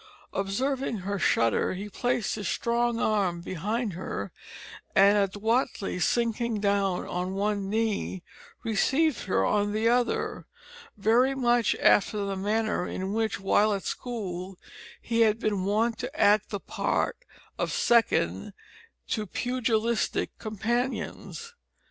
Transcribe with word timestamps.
Observing 0.33 0.97
her 1.05 1.19
shudder, 1.19 1.75
he 1.75 1.87
placed 1.87 2.33
his 2.33 2.47
strong 2.47 2.99
arm 2.99 3.39
behind 3.39 3.93
her, 3.93 4.31
and 4.95 5.15
adroitly 5.15 5.99
sinking 5.99 6.59
down 6.59 7.05
on 7.07 7.35
one 7.35 7.69
knee 7.69 8.23
received 8.63 9.25
her 9.25 9.45
on 9.45 9.73
the 9.73 9.87
other, 9.87 10.47
very 10.97 11.35
much 11.35 11.75
after 11.75 12.25
the 12.25 12.35
manner 12.35 12.87
in 12.87 13.13
which, 13.13 13.39
while 13.39 13.75
at 13.75 13.83
school, 13.83 14.57
he 14.99 15.21
had 15.21 15.37
been 15.39 15.65
wont 15.65 15.99
to 15.99 16.19
act 16.19 16.49
the 16.49 16.59
part 16.59 17.15
of 17.59 17.71
second 17.71 18.53
to 19.07 19.27
pugilistic 19.27 20.35
companions. 20.39 21.53